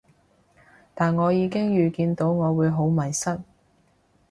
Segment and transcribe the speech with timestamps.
[0.95, 3.39] 但我已經預見到我會好迷失